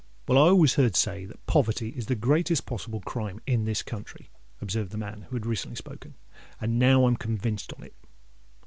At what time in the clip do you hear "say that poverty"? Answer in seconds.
0.95-1.89